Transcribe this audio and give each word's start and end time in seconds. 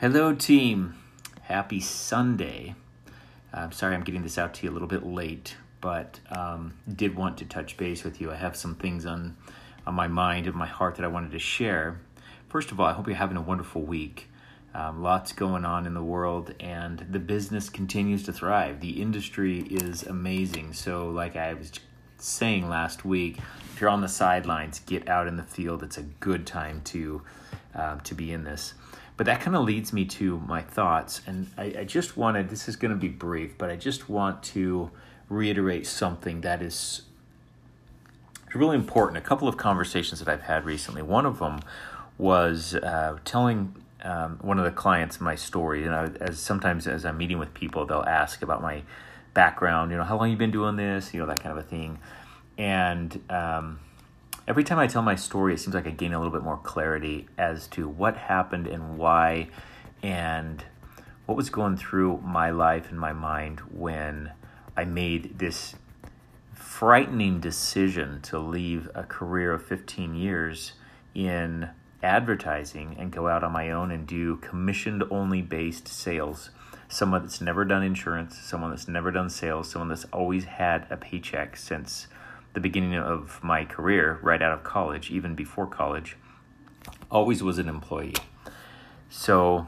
Hello, 0.00 0.34
team. 0.34 0.96
Happy 1.42 1.78
Sunday. 1.78 2.74
I'm 3.52 3.70
sorry 3.70 3.94
I'm 3.94 4.02
getting 4.02 4.24
this 4.24 4.36
out 4.36 4.52
to 4.54 4.66
you 4.66 4.72
a 4.72 4.74
little 4.74 4.88
bit 4.88 5.06
late, 5.06 5.56
but 5.80 6.18
um, 6.30 6.74
did 6.92 7.14
want 7.14 7.38
to 7.38 7.44
touch 7.44 7.76
base 7.76 8.02
with 8.02 8.20
you. 8.20 8.32
I 8.32 8.34
have 8.34 8.56
some 8.56 8.74
things 8.74 9.06
on 9.06 9.36
on 9.86 9.94
my 9.94 10.08
mind 10.08 10.48
and 10.48 10.56
my 10.56 10.66
heart 10.66 10.96
that 10.96 11.04
I 11.04 11.08
wanted 11.08 11.30
to 11.30 11.38
share. 11.38 12.00
First 12.48 12.72
of 12.72 12.80
all, 12.80 12.86
I 12.86 12.92
hope 12.92 13.06
you're 13.06 13.14
having 13.14 13.36
a 13.36 13.40
wonderful 13.40 13.82
week. 13.82 14.28
Um, 14.74 15.00
lots 15.00 15.32
going 15.32 15.64
on 15.64 15.86
in 15.86 15.94
the 15.94 16.02
world, 16.02 16.52
and 16.58 17.06
the 17.08 17.20
business 17.20 17.68
continues 17.68 18.24
to 18.24 18.32
thrive. 18.32 18.80
The 18.80 19.00
industry 19.00 19.60
is 19.60 20.02
amazing. 20.02 20.72
So, 20.72 21.08
like 21.08 21.36
I 21.36 21.54
was 21.54 21.70
saying 22.18 22.68
last 22.68 23.04
week, 23.04 23.38
if 23.72 23.80
you're 23.80 23.90
on 23.90 24.00
the 24.00 24.08
sidelines, 24.08 24.80
get 24.80 25.08
out 25.08 25.28
in 25.28 25.36
the 25.36 25.44
field. 25.44 25.84
It's 25.84 25.98
a 25.98 26.02
good 26.02 26.48
time 26.48 26.80
to 26.86 27.22
uh, 27.76 27.98
to 28.00 28.14
be 28.16 28.32
in 28.32 28.42
this. 28.42 28.74
But 29.16 29.26
that 29.26 29.40
kind 29.40 29.56
of 29.56 29.64
leads 29.64 29.92
me 29.92 30.04
to 30.06 30.40
my 30.40 30.60
thoughts, 30.60 31.20
and 31.26 31.48
I, 31.56 31.74
I 31.80 31.84
just 31.84 32.16
wanted. 32.16 32.48
This 32.48 32.68
is 32.68 32.74
going 32.74 32.90
to 32.90 32.96
be 32.96 33.08
brief, 33.08 33.56
but 33.56 33.70
I 33.70 33.76
just 33.76 34.08
want 34.08 34.42
to 34.54 34.90
reiterate 35.28 35.86
something 35.86 36.40
that 36.40 36.60
is 36.60 37.02
really 38.54 38.76
important. 38.76 39.18
A 39.18 39.20
couple 39.20 39.48
of 39.48 39.56
conversations 39.56 40.20
that 40.20 40.28
I've 40.28 40.42
had 40.42 40.64
recently. 40.64 41.02
One 41.02 41.26
of 41.26 41.38
them 41.38 41.60
was 42.18 42.74
uh, 42.74 43.18
telling 43.24 43.74
um, 44.02 44.38
one 44.42 44.58
of 44.58 44.64
the 44.64 44.70
clients 44.70 45.20
my 45.20 45.34
story. 45.34 45.84
And 45.84 45.94
I, 45.94 46.10
as 46.20 46.38
sometimes 46.38 46.86
as 46.86 47.04
I'm 47.04 47.16
meeting 47.16 47.38
with 47.38 47.52
people, 47.54 47.86
they'll 47.86 48.04
ask 48.06 48.42
about 48.42 48.62
my 48.62 48.82
background. 49.32 49.90
You 49.90 49.96
know, 49.96 50.04
how 50.04 50.18
long 50.18 50.30
you've 50.30 50.38
been 50.38 50.50
doing 50.50 50.76
this? 50.76 51.12
You 51.12 51.20
know, 51.20 51.26
that 51.26 51.40
kind 51.40 51.58
of 51.58 51.64
a 51.64 51.68
thing. 51.68 51.98
And 52.56 53.20
um, 53.30 53.80
every 54.46 54.64
time 54.64 54.78
I 54.78 54.86
tell 54.86 55.02
my 55.02 55.14
story, 55.14 55.54
it 55.54 55.58
seems 55.58 55.74
like 55.74 55.86
I 55.86 55.90
gain 55.90 56.12
a 56.12 56.18
little 56.18 56.32
bit 56.32 56.42
more 56.42 56.58
clarity 56.58 57.28
as 57.38 57.66
to 57.68 57.88
what 57.88 58.16
happened 58.16 58.66
and 58.66 58.98
why, 58.98 59.48
and 60.02 60.64
what 61.26 61.36
was 61.36 61.50
going 61.50 61.76
through 61.76 62.18
my 62.18 62.50
life 62.50 62.90
and 62.90 63.00
my 63.00 63.12
mind 63.12 63.60
when 63.60 64.32
I 64.76 64.84
made 64.84 65.38
this 65.38 65.74
frightening 66.52 67.40
decision 67.40 68.20
to 68.22 68.38
leave 68.38 68.90
a 68.94 69.04
career 69.04 69.52
of 69.52 69.64
15 69.64 70.14
years 70.14 70.72
in 71.14 71.70
advertising 72.02 72.96
and 72.98 73.10
go 73.10 73.28
out 73.28 73.42
on 73.42 73.52
my 73.52 73.70
own 73.70 73.90
and 73.90 74.06
do 74.06 74.36
commissioned 74.36 75.02
only 75.10 75.40
based 75.40 75.88
sales. 75.88 76.50
Someone 76.88 77.22
that's 77.22 77.40
never 77.40 77.64
done 77.64 77.82
insurance, 77.82 78.38
someone 78.38 78.70
that's 78.70 78.86
never 78.86 79.10
done 79.10 79.30
sales, 79.30 79.70
someone 79.70 79.88
that's 79.88 80.04
always 80.06 80.44
had 80.44 80.86
a 80.90 80.96
paycheck 80.96 81.56
since 81.56 82.08
the 82.54 82.60
beginning 82.60 82.94
of 82.94 83.42
my 83.42 83.64
career, 83.64 84.18
right 84.22 84.40
out 84.40 84.52
of 84.52 84.64
college, 84.64 85.10
even 85.10 85.34
before 85.34 85.66
college, 85.66 86.16
always 87.10 87.42
was 87.42 87.58
an 87.58 87.68
employee. 87.68 88.14
So, 89.10 89.66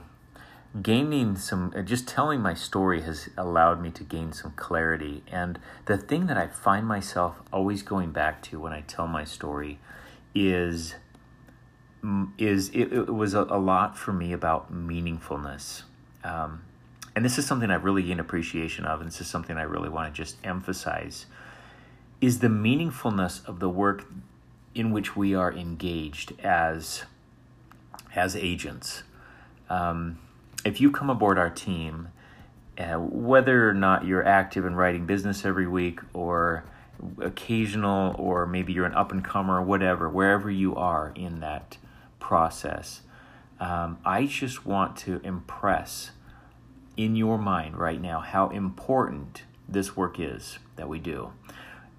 gaining 0.82 1.36
some, 1.36 1.72
just 1.84 2.08
telling 2.08 2.40
my 2.40 2.54
story 2.54 3.02
has 3.02 3.28
allowed 3.36 3.80
me 3.80 3.90
to 3.90 4.04
gain 4.04 4.32
some 4.32 4.52
clarity. 4.52 5.22
And 5.30 5.58
the 5.86 5.96
thing 5.98 6.26
that 6.26 6.36
I 6.36 6.46
find 6.46 6.86
myself 6.86 7.42
always 7.52 7.82
going 7.82 8.12
back 8.12 8.42
to 8.44 8.60
when 8.60 8.72
I 8.72 8.82
tell 8.82 9.06
my 9.06 9.24
story 9.24 9.78
is 10.34 10.94
is 12.38 12.68
it, 12.68 12.92
it 12.92 13.12
was 13.12 13.34
a, 13.34 13.42
a, 13.42 13.58
lot 13.58 13.98
for 13.98 14.12
me 14.12 14.32
about 14.32 14.72
meaningfulness. 14.72 15.82
Um, 16.22 16.62
and 17.16 17.24
this 17.24 17.36
is 17.36 17.46
something 17.46 17.70
I 17.70 17.74
really 17.74 18.02
gain 18.02 18.20
appreciation 18.20 18.84
of, 18.84 19.00
and 19.00 19.08
this 19.10 19.20
is 19.20 19.26
something 19.26 19.56
I 19.56 19.62
really 19.62 19.88
want 19.88 20.14
to 20.14 20.16
just 20.16 20.36
emphasize 20.44 21.26
is 22.20 22.39
the 22.39 22.48
meaningfulness 22.48 23.47
of 23.47 23.61
the 23.61 23.69
work 23.69 24.06
in 24.75 24.91
which 24.91 25.17
we 25.17 25.34
are 25.34 25.53
engaged 25.53 26.33
as 26.41 27.05
as 28.14 28.34
agents. 28.34 29.03
Um, 29.69 30.19
if 30.64 30.81
you 30.81 30.91
come 30.91 31.11
aboard 31.11 31.39
our 31.39 31.50
team, 31.50 32.09
uh, 32.78 32.94
whether 32.94 33.69
or 33.69 33.75
not 33.75 34.06
you're 34.06 34.27
active 34.27 34.64
in 34.64 34.75
writing 34.75 35.06
business 35.06 35.44
every 35.44 35.67
week 35.67 36.00
or 36.14 36.64
occasional, 37.21 38.15
or 38.19 38.47
maybe 38.47 38.72
you're 38.72 38.87
an 38.87 38.94
up 38.94 39.12
and 39.12 39.22
comer 39.22 39.59
or 39.59 39.62
whatever, 39.62 40.09
wherever 40.09 40.50
you 40.50 40.75
are 40.75 41.12
in 41.15 41.41
that 41.41 41.76
process, 42.19 43.03
um, 43.60 43.99
I 44.05 44.26
just 44.26 44.65
want 44.65 44.97
to 44.99 45.21
impress 45.22 46.10
in 46.97 47.16
your 47.16 47.37
mind 47.37 47.76
right 47.76 48.00
now 48.00 48.21
how 48.21 48.49
important 48.49 49.43
this 49.69 49.97
work 49.97 50.19
is 50.19 50.59
that 50.76 50.88
we 50.88 50.99
do 50.99 51.32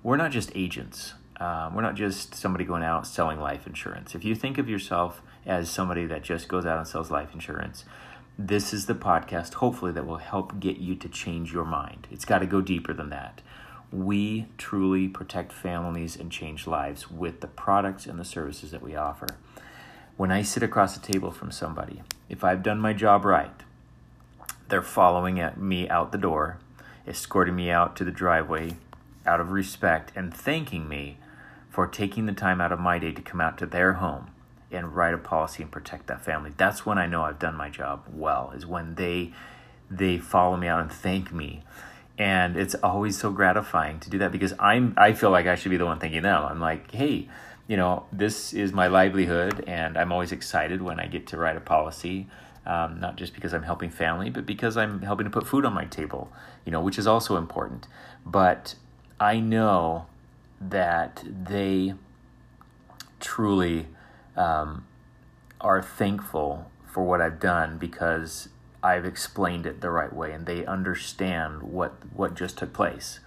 we're 0.04 0.18
not 0.18 0.32
just 0.32 0.52
agents. 0.56 1.14
Um, 1.40 1.76
we're 1.76 1.82
not 1.82 1.96
just 1.96 2.34
somebody 2.34 2.66
going 2.66 2.84
out 2.84 3.06
selling 3.06 3.40
life 3.40 3.68
insurance. 3.68 4.16
If 4.16 4.26
you 4.26 4.36
think 4.36 4.58
of 4.58 4.68
yourself 4.68 5.22
as 5.46 5.70
somebody 5.70 6.06
that 6.06 6.24
just 6.24 6.48
goes 6.48 6.66
out 6.66 6.78
and 6.78 6.88
sells 6.88 7.12
life 7.12 7.34
insurance, 7.34 7.86
this 8.40 8.74
is 8.74 8.86
the 8.86 8.96
podcast, 8.96 9.56
hopefully, 9.56 9.92
that 9.94 10.06
will 10.06 10.18
help 10.18 10.60
get 10.60 10.78
you 10.78 10.96
to 10.96 11.10
change 11.10 11.52
your 11.52 11.66
mind. 11.66 12.08
It's 12.12 12.26
got 12.26 12.40
to 12.40 12.46
go 12.46 12.62
deeper 12.62 12.94
than 12.94 13.10
that. 13.10 13.42
We 13.92 14.48
truly 14.58 15.08
protect 15.08 15.54
families 15.54 16.16
and 16.16 16.32
change 16.32 16.68
lives 16.68 17.10
with 17.10 17.42
the 17.42 17.48
products 17.48 18.06
and 18.06 18.20
the 18.20 18.26
services 18.26 18.72
that 18.72 18.84
we 18.84 18.96
offer. 18.96 19.28
When 20.18 20.32
I 20.32 20.42
sit 20.42 20.62
across 20.62 20.98
the 20.98 21.14
table 21.14 21.32
from 21.32 21.52
somebody, 21.52 22.02
if 22.30 22.44
I've 22.44 22.64
done 22.64 22.80
my 22.80 22.94
job 22.94 23.26
right, 23.26 23.52
they're 24.70 24.82
following 24.82 25.40
at 25.40 25.60
me 25.60 25.88
out 25.90 26.12
the 26.12 26.18
door, 26.18 26.58
escorting 27.08 27.56
me 27.56 27.72
out 27.72 27.96
to 27.96 28.04
the 28.04 28.12
driveway, 28.12 28.76
out 29.28 29.40
of 29.40 29.52
respect 29.52 30.12
and 30.16 30.34
thanking 30.34 30.88
me 30.88 31.18
for 31.70 31.86
taking 31.86 32.26
the 32.26 32.34
time 32.34 32.60
out 32.60 32.72
of 32.72 32.80
my 32.80 32.98
day 32.98 33.12
to 33.12 33.22
come 33.22 33.40
out 33.40 33.58
to 33.60 33.66
their 33.66 33.94
home 33.94 34.32
and 34.72 34.96
write 34.96 35.14
a 35.14 35.18
policy 35.18 35.64
and 35.64 35.72
protect 35.72 36.08
that 36.08 36.24
family. 36.24 36.52
That's 36.58 36.86
when 36.86 36.98
I 36.98 37.06
know 37.06 37.24
I've 37.24 37.40
done 37.40 37.56
my 37.56 37.70
job 37.70 38.06
well. 38.12 38.52
Is 38.56 38.66
when 38.66 38.96
they 38.96 39.34
they 39.90 40.18
follow 40.18 40.58
me 40.58 40.68
out 40.68 40.82
and 40.82 40.92
thank 40.92 41.32
me. 41.32 41.64
And 42.18 42.58
it's 42.58 42.76
always 42.76 43.18
so 43.18 43.32
gratifying 43.32 44.00
to 44.02 44.10
do 44.10 44.18
that 44.20 44.32
because 44.32 44.54
I'm 44.60 44.94
I 44.98 45.14
feel 45.14 45.30
like 45.30 45.46
I 45.46 45.56
should 45.56 45.70
be 45.70 45.78
the 45.78 45.86
one 45.86 46.00
thanking 46.00 46.24
them. 46.24 46.44
I'm 46.44 46.60
like, 46.60 46.92
"Hey, 46.92 47.30
you 47.68 47.78
know, 47.78 48.06
this 48.12 48.54
is 48.54 48.74
my 48.74 48.88
livelihood 48.88 49.64
and 49.68 49.98
I'm 49.98 50.12
always 50.12 50.32
excited 50.32 50.82
when 50.82 51.00
I 51.00 51.08
get 51.08 51.28
to 51.28 51.38
write 51.38 51.58
a 51.58 51.62
policy." 51.62 52.28
Um, 52.66 53.00
not 53.00 53.16
just 53.16 53.34
because 53.34 53.54
I'm 53.54 53.64
helping 53.64 53.90
family, 53.90 54.30
but 54.30 54.46
because 54.46 54.76
I'm 54.76 55.02
helping 55.02 55.24
to 55.24 55.30
put 55.30 55.48
food 55.48 55.64
on 55.64 55.72
my 55.72 55.86
table, 55.86 56.34
you 56.66 56.72
know, 56.74 56.82
which 56.82 57.00
is 57.00 57.08
also 57.08 57.38
important. 57.38 57.88
But 58.26 58.76
I 59.20 59.40
know 59.40 60.06
that 60.62 61.24
they 61.26 61.94
truly 63.20 63.88
um, 64.36 64.86
are 65.60 65.82
thankful 65.82 66.72
for 66.86 67.04
what 67.04 67.22
I've 67.22 67.40
done 67.40 67.78
because 67.78 68.50
I've 68.84 69.06
explained 69.06 69.66
it 69.66 69.82
the 69.82 69.90
right 69.90 70.14
way 70.14 70.32
and 70.32 70.46
they 70.46 70.66
understand 70.66 71.64
what, 71.64 71.94
what 72.14 72.36
just 72.36 72.58
took 72.58 72.74
place. 72.74 73.20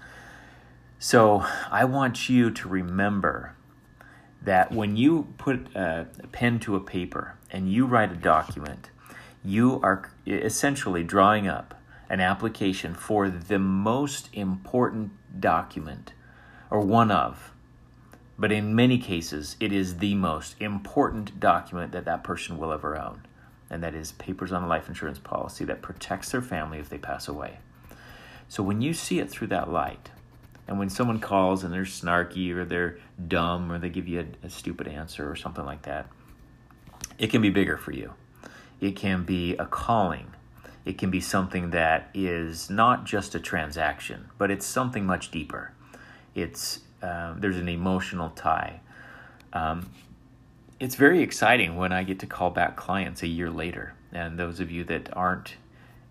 So 0.99 1.45
I 1.71 1.85
want 1.85 2.29
you 2.29 2.51
to 2.51 2.69
remember 2.69 3.55
that 4.43 4.73
when 4.73 4.97
you 4.97 5.29
put 5.39 5.75
a 5.75 6.07
pen 6.31 6.61
to 6.61 6.77
a 6.77 6.81
paper 6.81 7.37
and 7.51 7.71
you 7.73 7.87
write 7.87 8.13
a 8.13 8.17
document, 8.17 8.91
you 9.45 9.81
are 9.83 10.11
essentially 10.27 11.03
drawing 11.03 11.49
up 11.49 11.80
an 12.11 12.21
application 12.21 12.93
for 12.93 13.31
the 13.31 13.59
most 13.59 14.29
important 14.33 15.13
document, 15.41 16.13
or 16.69 16.81
one 16.81 17.11
of, 17.11 17.53
but 18.37 18.51
in 18.51 18.75
many 18.75 18.99
cases, 18.99 19.57
it 19.61 19.73
is 19.73 19.99
the 19.99 20.15
most 20.17 20.57
important 20.61 21.39
document 21.39 21.93
that 21.93 22.05
that 22.05 22.25
person 22.25 22.59
will 22.59 22.73
ever 22.73 22.99
own, 22.99 23.23
and 23.71 23.83
that 23.83 23.95
is 23.95 24.13
papers 24.13 24.51
on 24.51 24.65
a 24.65 24.67
life 24.67 24.89
insurance 24.89 25.21
policy 25.21 25.65
that 25.65 25.83
protects 25.83 26.33
their 26.33 26.43
family 26.43 26.79
if 26.79 26.89
they 26.89 26.99
pass 26.99 27.29
away. 27.29 27.59
So 28.49 28.65
when 28.65 28.83
you 28.83 28.93
see 28.93 29.21
it 29.21 29.31
through 29.31 29.47
that 29.49 29.71
light, 29.71 30.11
and 30.67 30.79
when 30.79 30.91
someone 30.91 31.21
calls 31.21 31.63
and 31.63 31.73
they're 31.73 31.83
snarky 31.83 32.53
or 32.53 32.65
they're 32.65 32.99
dumb 33.29 33.71
or 33.71 33.79
they 33.79 33.89
give 33.89 34.09
you 34.09 34.27
a, 34.43 34.47
a 34.47 34.51
stupid 34.51 34.89
answer 34.89 35.31
or 35.31 35.37
something 35.37 35.65
like 35.65 35.83
that, 35.83 36.09
it 37.19 37.29
can 37.29 37.41
be 37.41 37.51
bigger 37.51 37.77
for 37.77 37.93
you. 37.93 38.15
It 38.81 38.97
can 38.97 39.23
be 39.23 39.55
a 39.57 39.67
calling 39.67 40.35
it 40.85 40.99
can 40.99 41.11
be 41.11 41.21
something 41.21 41.71
that 41.71 42.09
is 42.15 42.71
not 42.71 43.05
just 43.05 43.35
a 43.35 43.41
transaction, 43.41 44.29
but 44.39 44.51
it's 44.51 44.67
something 44.67 45.05
much 45.05 45.31
deeper. 45.31 45.73
It's 46.35 46.81
um, 47.03 47.41
there's 47.41 47.57
an 47.57 47.69
emotional 47.69 48.31
tie. 48.31 48.81
Um, 49.53 49.91
it's 50.79 50.95
very 50.95 51.23
exciting 51.23 51.77
when 51.77 51.93
I 51.93 52.03
get 52.03 52.19
to 52.21 52.27
call 52.27 52.51
back 52.51 52.77
clients 52.77 53.23
a 53.23 53.27
year 53.27 53.51
later, 53.51 53.95
and 54.13 54.39
those 54.39 54.61
of 54.61 54.71
you 54.71 54.85
that 54.85 55.15
aren't 55.15 55.57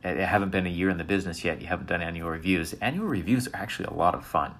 uh, 0.03 0.15
haven't 0.15 0.51
been 0.51 0.67
a 0.67 0.69
year 0.69 0.89
in 0.89 0.97
the 0.97 1.03
business 1.03 1.43
yet, 1.43 1.61
you 1.61 1.67
haven't 1.67 1.87
done 1.87 2.01
annual 2.01 2.29
reviews. 2.29 2.73
Annual 2.73 3.07
reviews 3.07 3.47
are 3.47 3.55
actually 3.55 3.85
a 3.85 3.93
lot 3.93 4.13
of 4.13 4.25
fun, 4.25 4.53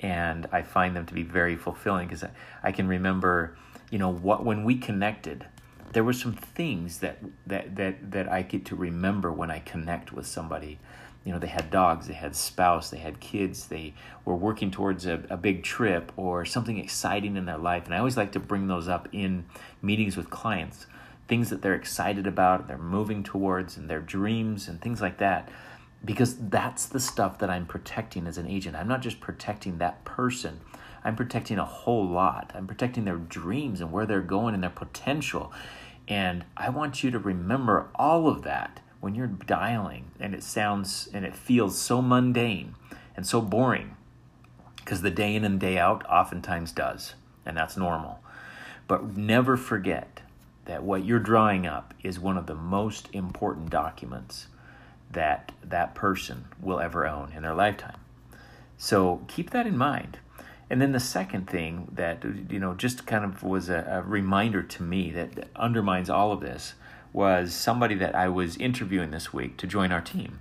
and 0.00 0.46
I 0.52 0.62
find 0.62 0.94
them 0.94 1.06
to 1.06 1.14
be 1.14 1.22
very 1.22 1.56
fulfilling 1.56 2.06
because 2.06 2.24
I, 2.24 2.30
I 2.62 2.72
can 2.72 2.86
remember, 2.86 3.56
you 3.90 3.98
know, 3.98 4.12
what 4.12 4.44
when 4.44 4.64
we 4.64 4.76
connected 4.76 5.46
there 5.92 6.04
were 6.04 6.12
some 6.12 6.32
things 6.32 6.98
that 6.98 7.18
that 7.46 7.76
that 7.76 8.10
that 8.10 8.28
I 8.30 8.42
get 8.42 8.64
to 8.66 8.76
remember 8.76 9.32
when 9.32 9.50
I 9.50 9.60
connect 9.60 10.12
with 10.12 10.26
somebody. 10.26 10.78
You 11.24 11.32
know, 11.32 11.38
they 11.38 11.48
had 11.48 11.70
dogs, 11.70 12.06
they 12.06 12.14
had 12.14 12.34
spouse, 12.34 12.88
they 12.88 12.98
had 12.98 13.20
kids, 13.20 13.66
they 13.66 13.92
were 14.24 14.36
working 14.36 14.70
towards 14.70 15.04
a, 15.04 15.22
a 15.28 15.36
big 15.36 15.62
trip 15.62 16.10
or 16.16 16.46
something 16.46 16.78
exciting 16.78 17.36
in 17.36 17.44
their 17.44 17.58
life. 17.58 17.84
And 17.84 17.94
I 17.94 17.98
always 17.98 18.16
like 18.16 18.32
to 18.32 18.40
bring 18.40 18.68
those 18.68 18.88
up 18.88 19.08
in 19.12 19.44
meetings 19.82 20.16
with 20.16 20.30
clients 20.30 20.86
things 21.28 21.50
that 21.50 21.62
they're 21.62 21.74
excited 21.74 22.26
about, 22.26 22.66
they're 22.66 22.78
moving 22.78 23.22
towards, 23.22 23.76
and 23.76 23.88
their 23.88 24.00
dreams 24.00 24.66
and 24.66 24.80
things 24.80 25.00
like 25.00 25.18
that. 25.18 25.48
Because 26.04 26.36
that's 26.36 26.86
the 26.86 27.00
stuff 27.00 27.38
that 27.38 27.50
I'm 27.50 27.66
protecting 27.66 28.26
as 28.26 28.38
an 28.38 28.46
agent. 28.46 28.76
I'm 28.76 28.88
not 28.88 29.02
just 29.02 29.20
protecting 29.20 29.78
that 29.78 30.04
person, 30.04 30.60
I'm 31.04 31.16
protecting 31.16 31.58
a 31.58 31.64
whole 31.64 32.06
lot. 32.06 32.52
I'm 32.54 32.66
protecting 32.66 33.04
their 33.04 33.16
dreams 33.16 33.80
and 33.80 33.92
where 33.92 34.06
they're 34.06 34.20
going 34.20 34.54
and 34.54 34.62
their 34.62 34.70
potential. 34.70 35.52
And 36.06 36.44
I 36.56 36.70
want 36.70 37.02
you 37.02 37.10
to 37.10 37.18
remember 37.18 37.88
all 37.94 38.28
of 38.28 38.42
that 38.42 38.80
when 39.00 39.14
you're 39.14 39.26
dialing 39.26 40.10
and 40.18 40.34
it 40.34 40.42
sounds 40.42 41.08
and 41.12 41.24
it 41.24 41.36
feels 41.36 41.78
so 41.78 42.02
mundane 42.02 42.74
and 43.16 43.26
so 43.26 43.40
boring 43.40 43.96
because 44.76 45.02
the 45.02 45.10
day 45.10 45.34
in 45.34 45.44
and 45.44 45.60
day 45.60 45.76
out 45.76 46.02
oftentimes 46.08 46.72
does, 46.72 47.14
and 47.44 47.58
that's 47.58 47.76
normal. 47.76 48.20
But 48.86 49.18
never 49.18 49.58
forget 49.58 50.22
that 50.64 50.82
what 50.82 51.04
you're 51.04 51.18
drawing 51.18 51.66
up 51.66 51.92
is 52.02 52.18
one 52.18 52.38
of 52.38 52.46
the 52.46 52.54
most 52.54 53.08
important 53.12 53.68
documents 53.68 54.46
that 55.10 55.52
that 55.62 55.94
person 55.94 56.46
will 56.58 56.80
ever 56.80 57.06
own 57.06 57.32
in 57.32 57.42
their 57.42 57.54
lifetime. 57.54 58.00
So 58.78 59.20
keep 59.28 59.50
that 59.50 59.66
in 59.66 59.76
mind. 59.76 60.18
And 60.70 60.82
then 60.82 60.92
the 60.92 61.00
second 61.00 61.48
thing 61.48 61.88
that 61.92 62.24
you 62.50 62.58
know 62.58 62.74
just 62.74 63.06
kind 63.06 63.24
of 63.24 63.42
was 63.42 63.68
a, 63.68 63.86
a 63.90 64.02
reminder 64.02 64.62
to 64.62 64.82
me 64.82 65.10
that 65.12 65.48
undermines 65.56 66.10
all 66.10 66.32
of 66.32 66.40
this 66.40 66.74
was 67.12 67.54
somebody 67.54 67.94
that 67.94 68.14
I 68.14 68.28
was 68.28 68.56
interviewing 68.58 69.10
this 69.10 69.32
week 69.32 69.56
to 69.58 69.66
join 69.66 69.92
our 69.92 70.00
team. 70.00 70.40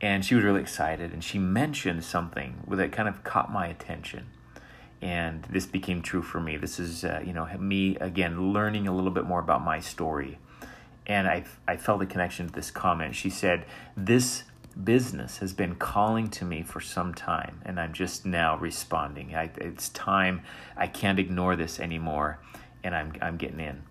And 0.00 0.24
she 0.24 0.34
was 0.34 0.44
really 0.44 0.60
excited 0.60 1.12
and 1.12 1.24
she 1.24 1.38
mentioned 1.38 2.04
something 2.04 2.62
that 2.68 2.92
kind 2.92 3.08
of 3.08 3.24
caught 3.24 3.50
my 3.50 3.66
attention. 3.66 4.26
And 5.00 5.44
this 5.44 5.66
became 5.66 6.02
true 6.02 6.22
for 6.22 6.40
me. 6.40 6.56
This 6.56 6.78
is, 6.78 7.04
uh, 7.04 7.22
you 7.24 7.32
know, 7.32 7.46
me 7.58 7.96
again 7.96 8.52
learning 8.52 8.86
a 8.86 8.94
little 8.94 9.10
bit 9.10 9.24
more 9.24 9.40
about 9.40 9.64
my 9.64 9.80
story. 9.80 10.38
And 11.06 11.26
I, 11.26 11.44
I 11.68 11.76
felt 11.76 12.02
a 12.02 12.06
connection 12.06 12.46
to 12.46 12.52
this 12.52 12.70
comment. 12.70 13.14
She 13.14 13.28
said, 13.28 13.66
This 13.96 14.44
business 14.82 15.38
has 15.38 15.52
been 15.52 15.76
calling 15.76 16.28
to 16.30 16.44
me 16.44 16.62
for 16.62 16.80
some 16.80 17.14
time, 17.14 17.60
and 17.64 17.78
I'm 17.78 17.92
just 17.92 18.26
now 18.26 18.56
responding. 18.56 19.34
I, 19.34 19.50
it's 19.56 19.88
time. 19.90 20.42
I 20.76 20.86
can't 20.86 21.18
ignore 21.18 21.56
this 21.56 21.78
anymore, 21.78 22.38
and 22.82 22.94
I'm, 22.94 23.12
I'm 23.20 23.36
getting 23.36 23.60
in 23.60 23.82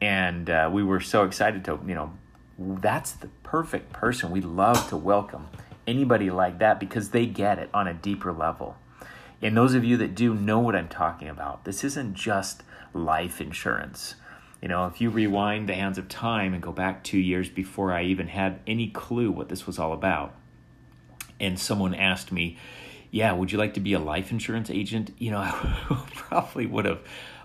and 0.00 0.48
uh, 0.48 0.70
we 0.72 0.82
were 0.82 1.00
so 1.00 1.24
excited 1.24 1.64
to 1.64 1.78
you 1.86 1.94
know 1.94 2.12
that's 2.58 3.12
the 3.12 3.28
perfect 3.42 3.92
person 3.92 4.30
we 4.30 4.40
love 4.40 4.88
to 4.88 4.96
welcome 4.96 5.48
anybody 5.86 6.30
like 6.30 6.58
that 6.58 6.80
because 6.80 7.10
they 7.10 7.26
get 7.26 7.58
it 7.58 7.68
on 7.72 7.86
a 7.86 7.94
deeper 7.94 8.32
level 8.32 8.76
and 9.42 9.56
those 9.56 9.74
of 9.74 9.84
you 9.84 9.96
that 9.96 10.14
do 10.14 10.34
know 10.34 10.58
what 10.58 10.74
i'm 10.74 10.88
talking 10.88 11.28
about 11.28 11.64
this 11.64 11.84
isn't 11.84 12.14
just 12.14 12.62
life 12.94 13.40
insurance 13.40 14.14
you 14.60 14.68
know 14.68 14.86
if 14.86 15.00
you 15.00 15.10
rewind 15.10 15.68
the 15.68 15.74
hands 15.74 15.98
of 15.98 16.08
time 16.08 16.54
and 16.54 16.62
go 16.62 16.72
back 16.72 17.02
two 17.04 17.18
years 17.18 17.48
before 17.48 17.92
i 17.92 18.02
even 18.02 18.28
had 18.28 18.60
any 18.66 18.88
clue 18.88 19.30
what 19.30 19.48
this 19.48 19.66
was 19.66 19.78
all 19.78 19.92
about 19.92 20.34
and 21.38 21.58
someone 21.58 21.94
asked 21.94 22.30
me 22.32 22.56
yeah 23.10 23.32
would 23.32 23.50
you 23.50 23.58
like 23.58 23.74
to 23.74 23.80
be 23.80 23.92
a 23.92 23.98
life 23.98 24.30
insurance 24.30 24.70
agent 24.70 25.12
you 25.18 25.30
know 25.30 25.38
i 25.38 26.06
probably 26.14 26.66
would 26.66 26.84
have 26.84 27.00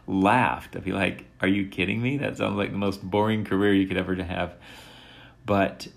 laughed. 0.08 0.76
I'd 0.76 0.84
be 0.84 0.92
like, 0.92 1.26
Are 1.42 1.48
you 1.48 1.68
kidding 1.68 2.02
me? 2.02 2.18
That 2.18 2.38
sounds 2.38 2.56
like 2.56 2.72
the 2.72 2.78
most 2.78 3.02
boring 3.02 3.46
career 3.46 3.74
you 3.74 3.88
could 3.88 3.98
ever 3.98 4.16
have. 4.16 4.56
But 5.46 5.88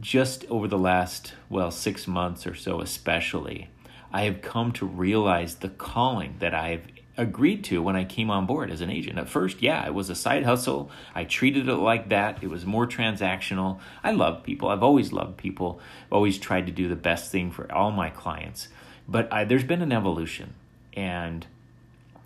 just 0.00 0.44
over 0.46 0.68
the 0.68 0.78
last, 0.78 1.34
well, 1.48 1.70
six 1.70 2.06
months 2.06 2.46
or 2.46 2.54
so, 2.54 2.80
especially, 2.80 3.68
I 4.12 4.22
have 4.22 4.42
come 4.42 4.72
to 4.72 4.86
realize 4.86 5.56
the 5.56 5.68
calling 5.68 6.36
that 6.38 6.54
I've 6.54 6.86
agreed 7.16 7.62
to 7.64 7.82
when 7.82 7.96
I 7.96 8.04
came 8.04 8.30
on 8.30 8.46
board 8.46 8.70
as 8.70 8.80
an 8.80 8.90
agent. 8.90 9.18
At 9.18 9.28
first, 9.28 9.62
yeah, 9.62 9.86
it 9.86 9.94
was 9.94 10.08
a 10.08 10.14
side 10.14 10.44
hustle. 10.44 10.90
I 11.14 11.24
treated 11.24 11.68
it 11.68 11.74
like 11.74 12.08
that. 12.08 12.42
It 12.42 12.48
was 12.48 12.64
more 12.64 12.86
transactional. 12.86 13.78
I 14.02 14.12
love 14.12 14.42
people. 14.42 14.68
I've 14.68 14.82
always 14.82 15.12
loved 15.12 15.36
people. 15.36 15.80
Always 16.10 16.38
tried 16.38 16.66
to 16.66 16.72
do 16.72 16.88
the 16.88 16.96
best 16.96 17.30
thing 17.30 17.50
for 17.50 17.70
all 17.72 17.90
my 17.90 18.10
clients. 18.10 18.68
But 19.06 19.30
I, 19.32 19.44
there's 19.44 19.64
been 19.64 19.82
an 19.82 19.92
evolution. 19.92 20.54
And 20.94 21.46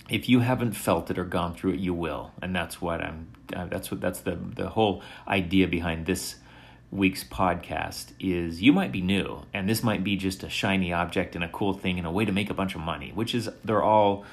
if 0.09 0.29
you 0.29 0.41
haven't 0.41 0.73
felt 0.73 1.11
it 1.11 1.19
or 1.19 1.25
gone 1.25 1.55
through 1.55 1.73
it, 1.73 1.81
you 1.81 1.95
will, 1.95 2.33
and 2.41 2.55
that's 2.55 2.81
what 2.81 3.01
I'm. 3.01 3.29
Uh, 3.55 3.67
that's 3.67 3.93
what 3.93 4.01
that's 4.01 4.21
the 4.21 4.35
the 4.35 4.71
whole 4.71 5.03
idea 5.29 5.69
behind 5.69 6.07
this 6.07 6.37
week's 6.91 7.23
podcast 7.23 8.07
is 8.19 8.63
you 8.63 8.73
might 8.73 8.91
be 8.91 9.01
new 9.01 9.43
and 9.53 9.69
this 9.69 9.83
might 9.83 10.03
be 10.03 10.17
just 10.17 10.43
a 10.43 10.49
shiny 10.49 10.93
object 10.93 11.35
and 11.35 11.45
a 11.45 11.49
cool 11.49 11.73
thing 11.73 11.99
and 11.99 12.07
a 12.07 12.11
way 12.11 12.25
to 12.25 12.33
make 12.33 12.49
a 12.49 12.55
bunch 12.55 12.75
of 12.77 12.81
money 12.81 13.11
which 13.15 13.35
is 13.35 13.49
they're 13.65 13.83
all 13.83 14.25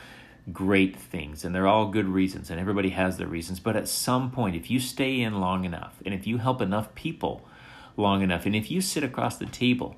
great 0.51 0.95
things 0.97 1.45
and 1.45 1.55
they're 1.55 1.67
all 1.67 1.87
good 1.87 2.07
reasons 2.07 2.49
and 2.49 2.59
everybody 2.59 2.89
has 2.89 3.17
their 3.17 3.27
reasons 3.27 3.61
but 3.61 3.77
at 3.77 3.87
some 3.87 4.29
point 4.29 4.55
if 4.55 4.69
you 4.69 4.77
stay 4.79 5.21
in 5.21 5.39
long 5.39 5.63
enough 5.63 5.95
and 6.05 6.13
if 6.13 6.27
you 6.27 6.37
help 6.37 6.61
enough 6.61 6.93
people 6.95 7.47
long 7.95 8.21
enough 8.21 8.45
and 8.45 8.55
if 8.55 8.69
you 8.69 8.81
sit 8.81 9.03
across 9.03 9.37
the 9.37 9.45
table 9.45 9.95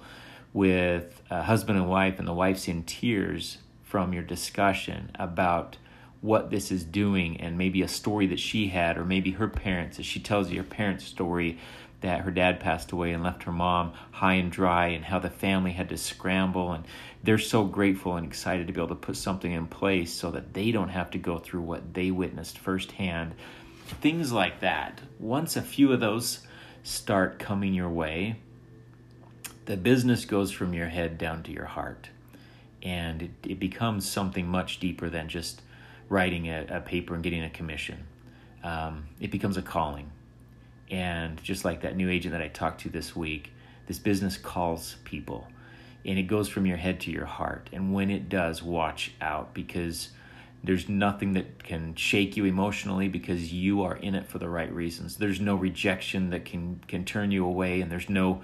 with 0.54 1.24
a 1.32 1.44
husband 1.44 1.80
and 1.80 1.90
wife 1.90 2.20
and 2.20 2.28
the 2.28 2.34
wife's 2.34 2.68
in 2.68 2.84
tears 2.84 3.58
from 3.84 4.14
your 4.14 4.22
discussion 4.22 5.10
about 5.16 5.78
what 6.22 6.50
this 6.50 6.72
is 6.72 6.84
doing 6.84 7.40
and 7.42 7.58
maybe 7.58 7.82
a 7.82 7.88
story 7.88 8.28
that 8.28 8.40
she 8.40 8.68
had 8.68 8.98
or 8.98 9.06
maybe 9.06 9.32
her 9.32 9.48
parents 9.48 10.00
as 10.00 10.06
she 10.06 10.20
tells 10.20 10.52
you 10.52 10.58
her 10.58 10.68
parents 10.68 11.06
story 11.06 11.58
that 12.06 12.22
her 12.22 12.32
dad 12.32 12.60
passed 12.60 12.92
away 12.92 13.12
and 13.12 13.24
left 13.24 13.44
her 13.44 13.52
mom 13.52 13.94
high 14.12 14.34
and 14.34 14.52
dry 14.52 14.88
and 14.88 15.06
how 15.06 15.20
the 15.20 15.30
family 15.30 15.72
had 15.72 15.90
to 15.90 15.98
scramble 15.98 16.72
and 16.72 16.86
they're 17.24 17.38
so 17.38 17.64
grateful 17.64 18.16
and 18.16 18.26
excited 18.26 18.68
to 18.68 18.74
be 18.74 18.80
able 18.80 18.90
to 18.90 18.96
put 18.96 19.18
something 19.18 19.52
in 19.52 19.68
place 19.68 20.14
so 20.14 20.32
that 20.32 20.54
they 20.54 20.72
don't 20.72 20.90
have 20.90 21.10
to 21.10 21.18
go 21.18 21.38
through 21.38 21.62
what 21.62 21.94
they 21.94 22.12
witnessed 22.12 22.58
firsthand 22.58 23.34
things 24.02 24.32
like 24.32 24.60
that 24.62 25.02
once 25.20 25.56
a 25.56 25.62
few 25.62 25.92
of 25.92 26.00
those 26.00 26.40
start 26.84 27.40
coming 27.40 27.74
your 27.74 27.90
way 27.90 28.36
the 29.66 29.78
business 29.78 30.26
goes 30.26 30.52
from 30.52 30.74
your 30.74 30.88
head 30.88 31.18
down 31.18 31.42
to 31.42 31.52
your 31.52 31.66
heart 31.66 32.10
and 32.86 33.24
it, 33.24 33.32
it 33.44 33.60
becomes 33.60 34.08
something 34.08 34.48
much 34.48 34.80
deeper 34.80 35.10
than 35.10 35.28
just 35.28 35.62
writing 36.08 36.48
a, 36.48 36.66
a 36.70 36.82
paper 36.82 37.16
and 37.16 37.24
getting 37.24 37.44
a 37.44 37.50
commission. 37.50 38.06
Um, 38.64 39.08
it 39.20 39.32
becomes 39.32 39.58
a 39.58 39.62
calling. 39.62 40.12
And 40.90 41.42
just 41.44 41.66
like 41.66 41.82
that 41.82 41.96
new 41.96 42.10
agent 42.10 42.32
that 42.34 42.42
I 42.42 42.48
talked 42.48 42.82
to 42.82 42.90
this 42.90 43.16
week, 43.16 43.52
this 43.88 44.00
business 44.00 44.38
calls 44.38 44.96
people 45.04 45.48
and 46.06 46.20
it 46.20 46.24
goes 46.24 46.48
from 46.48 46.66
your 46.66 46.78
head 46.78 47.00
to 47.02 47.12
your 47.12 47.26
heart. 47.26 47.70
And 47.74 47.94
when 47.94 48.12
it 48.12 48.30
does, 48.30 48.62
watch 48.62 49.14
out 49.20 49.54
because 49.54 50.10
there's 50.64 50.88
nothing 50.88 51.34
that 51.34 51.64
can 51.64 51.96
shake 51.96 52.38
you 52.38 52.46
emotionally 52.46 53.08
because 53.08 53.52
you 53.52 53.82
are 53.84 53.96
in 53.96 54.14
it 54.14 54.28
for 54.28 54.38
the 54.38 54.48
right 54.48 54.72
reasons. 54.72 55.18
There's 55.18 55.42
no 55.42 55.56
rejection 55.56 56.30
that 56.30 56.46
can 56.46 56.82
can 56.88 57.06
turn 57.06 57.32
you 57.32 57.46
away, 57.46 57.82
and 57.82 57.92
there's 57.92 58.10
no 58.10 58.44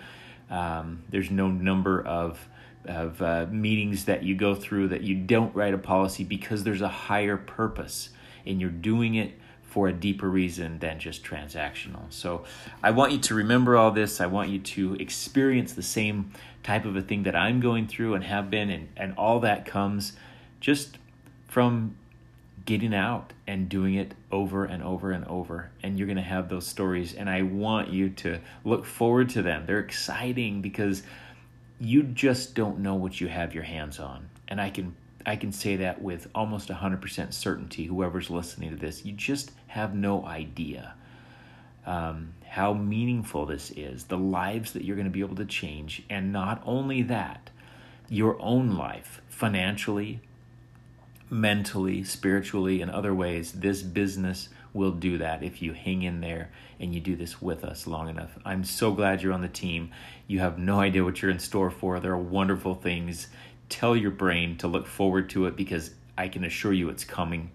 um, 0.49 1.03
there's 1.09 1.29
no 1.29 1.49
number 1.49 2.01
of 2.05 2.47
of 2.85 3.21
uh, 3.21 3.45
meetings 3.51 4.05
that 4.05 4.23
you 4.23 4.33
go 4.33 4.55
through 4.55 4.87
that 4.87 5.01
you 5.01 5.13
don't 5.15 5.55
write 5.55 5.73
a 5.73 5.77
policy 5.77 6.23
because 6.23 6.63
there's 6.63 6.81
a 6.81 6.87
higher 6.87 7.37
purpose 7.37 8.09
and 8.43 8.59
you're 8.59 8.71
doing 8.71 9.13
it 9.13 9.37
for 9.71 9.87
a 9.87 9.93
deeper 9.93 10.29
reason 10.29 10.79
than 10.79 10.99
just 10.99 11.23
transactional. 11.23 12.03
So 12.09 12.43
I 12.83 12.91
want 12.91 13.13
you 13.13 13.19
to 13.19 13.33
remember 13.33 13.77
all 13.77 13.89
this. 13.91 14.19
I 14.19 14.25
want 14.25 14.49
you 14.49 14.59
to 14.59 14.95
experience 14.95 15.71
the 15.71 15.81
same 15.81 16.33
type 16.61 16.83
of 16.83 16.97
a 16.97 17.01
thing 17.01 17.23
that 17.23 17.37
I'm 17.37 17.61
going 17.61 17.87
through 17.87 18.13
and 18.15 18.25
have 18.25 18.49
been, 18.49 18.69
and, 18.69 18.89
and 18.97 19.13
all 19.17 19.39
that 19.39 19.65
comes 19.65 20.11
just 20.59 20.97
from 21.47 21.95
getting 22.65 22.93
out 22.93 23.31
and 23.47 23.69
doing 23.69 23.95
it 23.95 24.13
over 24.29 24.65
and 24.65 24.83
over 24.83 25.11
and 25.11 25.23
over. 25.23 25.71
And 25.81 25.97
you're 25.97 26.05
going 26.05 26.17
to 26.17 26.21
have 26.21 26.49
those 26.49 26.67
stories. 26.67 27.13
And 27.13 27.29
I 27.29 27.41
want 27.41 27.91
you 27.91 28.09
to 28.09 28.39
look 28.65 28.85
forward 28.85 29.29
to 29.29 29.41
them. 29.41 29.67
They're 29.67 29.79
exciting 29.79 30.61
because 30.61 31.01
you 31.79 32.03
just 32.03 32.55
don't 32.55 32.79
know 32.79 32.95
what 32.95 33.21
you 33.21 33.29
have 33.29 33.55
your 33.55 33.63
hands 33.63 33.99
on. 33.99 34.29
And 34.49 34.59
I 34.59 34.69
can 34.69 34.97
I 35.25 35.35
can 35.35 35.51
say 35.51 35.75
that 35.77 36.01
with 36.01 36.27
almost 36.33 36.69
100% 36.69 37.33
certainty 37.33 37.85
whoever's 37.85 38.29
listening 38.29 38.71
to 38.71 38.75
this. 38.75 39.05
You 39.05 39.13
just 39.13 39.51
have 39.67 39.93
no 39.93 40.25
idea 40.25 40.93
um, 41.85 42.33
how 42.47 42.73
meaningful 42.73 43.45
this 43.45 43.71
is, 43.71 44.05
the 44.05 44.17
lives 44.17 44.73
that 44.73 44.83
you're 44.83 44.95
going 44.95 45.05
to 45.07 45.11
be 45.11 45.21
able 45.21 45.35
to 45.37 45.45
change, 45.45 46.03
and 46.09 46.31
not 46.31 46.61
only 46.65 47.01
that, 47.03 47.49
your 48.09 48.39
own 48.41 48.75
life 48.75 49.21
financially, 49.29 50.19
mentally, 51.29 52.03
spiritually, 52.03 52.81
and 52.81 52.91
other 52.91 53.15
ways. 53.15 53.53
This 53.53 53.81
business 53.81 54.49
will 54.73 54.91
do 54.91 55.17
that 55.17 55.43
if 55.43 55.61
you 55.61 55.73
hang 55.73 56.01
in 56.03 56.21
there 56.21 56.51
and 56.79 56.93
you 56.93 57.01
do 57.01 57.15
this 57.15 57.41
with 57.41 57.63
us 57.63 57.87
long 57.87 58.09
enough. 58.09 58.37
I'm 58.45 58.63
so 58.63 58.91
glad 58.91 59.21
you're 59.21 59.33
on 59.33 59.41
the 59.41 59.47
team. 59.47 59.91
You 60.27 60.39
have 60.39 60.57
no 60.57 60.79
idea 60.79 61.03
what 61.03 61.21
you're 61.21 61.31
in 61.31 61.39
store 61.39 61.71
for. 61.71 61.99
There 61.99 62.11
are 62.11 62.17
wonderful 62.17 62.75
things. 62.75 63.27
Tell 63.71 63.95
your 63.95 64.11
brain 64.11 64.57
to 64.57 64.67
look 64.67 64.85
forward 64.85 65.31
to 65.31 65.47
it 65.47 65.55
because 65.55 65.91
I 66.15 66.27
can 66.27 66.43
assure 66.43 66.73
you 66.73 66.89
it's 66.89 67.03
coming. 67.03 67.49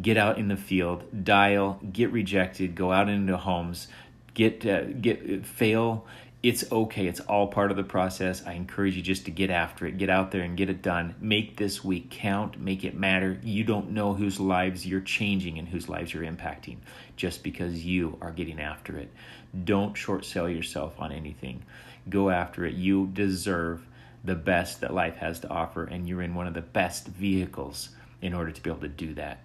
Get 0.00 0.18
out 0.18 0.36
in 0.36 0.48
the 0.48 0.56
field, 0.56 1.24
dial, 1.24 1.80
get 1.92 2.10
rejected, 2.10 2.74
go 2.74 2.92
out 2.92 3.08
into 3.08 3.36
homes, 3.38 3.88
get 4.34 4.66
uh, 4.66 4.82
get 4.82 5.46
fail 5.46 6.04
it's 6.44 6.70
okay. 6.70 7.06
It's 7.06 7.20
all 7.20 7.46
part 7.46 7.70
of 7.70 7.78
the 7.78 7.82
process. 7.82 8.42
I 8.46 8.52
encourage 8.52 8.96
you 8.96 9.02
just 9.02 9.24
to 9.24 9.30
get 9.30 9.48
after 9.48 9.86
it, 9.86 9.96
get 9.96 10.10
out 10.10 10.30
there 10.30 10.42
and 10.42 10.58
get 10.58 10.68
it 10.68 10.82
done. 10.82 11.14
Make 11.18 11.56
this 11.56 11.82
week 11.82 12.10
count, 12.10 12.60
make 12.60 12.84
it 12.84 12.94
matter. 12.94 13.40
You 13.42 13.64
don't 13.64 13.92
know 13.92 14.12
whose 14.12 14.38
lives 14.38 14.84
you're 14.84 15.00
changing 15.00 15.58
and 15.58 15.66
whose 15.66 15.88
lives 15.88 16.12
you're 16.12 16.22
impacting 16.22 16.76
just 17.16 17.42
because 17.42 17.86
you 17.86 18.18
are 18.20 18.30
getting 18.30 18.60
after 18.60 18.98
it. 18.98 19.10
Don't 19.64 19.96
short 19.96 20.26
sell 20.26 20.46
yourself 20.46 21.00
on 21.00 21.12
anything. 21.12 21.62
Go 22.10 22.28
after 22.28 22.66
it. 22.66 22.74
You 22.74 23.06
deserve 23.06 23.86
the 24.24 24.34
best 24.34 24.80
that 24.80 24.94
life 24.94 25.16
has 25.16 25.38
to 25.40 25.48
offer, 25.50 25.84
and 25.84 26.08
you're 26.08 26.22
in 26.22 26.34
one 26.34 26.46
of 26.46 26.54
the 26.54 26.62
best 26.62 27.06
vehicles 27.06 27.90
in 28.22 28.32
order 28.32 28.50
to 28.50 28.62
be 28.62 28.70
able 28.70 28.80
to 28.80 28.88
do 28.88 29.14
that. 29.14 29.40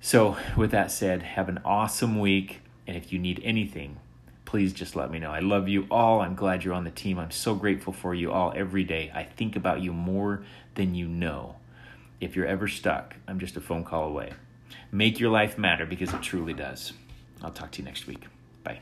So, 0.00 0.36
with 0.56 0.70
that 0.70 0.92
said, 0.92 1.22
have 1.22 1.48
an 1.48 1.60
awesome 1.64 2.20
week. 2.20 2.60
And 2.86 2.96
if 2.96 3.12
you 3.12 3.18
need 3.18 3.40
anything, 3.42 3.96
please 4.44 4.72
just 4.72 4.94
let 4.94 5.10
me 5.10 5.18
know. 5.18 5.30
I 5.30 5.40
love 5.40 5.68
you 5.68 5.86
all. 5.90 6.20
I'm 6.20 6.34
glad 6.34 6.64
you're 6.64 6.74
on 6.74 6.84
the 6.84 6.90
team. 6.90 7.18
I'm 7.18 7.30
so 7.30 7.54
grateful 7.54 7.92
for 7.92 8.14
you 8.14 8.30
all 8.30 8.52
every 8.54 8.84
day. 8.84 9.10
I 9.14 9.24
think 9.24 9.56
about 9.56 9.80
you 9.80 9.92
more 9.92 10.42
than 10.74 10.94
you 10.94 11.06
know. 11.06 11.56
If 12.20 12.36
you're 12.36 12.46
ever 12.46 12.68
stuck, 12.68 13.16
I'm 13.26 13.38
just 13.38 13.56
a 13.56 13.60
phone 13.60 13.84
call 13.84 14.04
away. 14.08 14.32
Make 14.90 15.20
your 15.20 15.30
life 15.30 15.58
matter 15.58 15.86
because 15.86 16.12
it 16.14 16.22
truly 16.22 16.54
does. 16.54 16.92
I'll 17.42 17.50
talk 17.50 17.72
to 17.72 17.82
you 17.82 17.84
next 17.84 18.06
week. 18.06 18.24
Bye. 18.64 18.80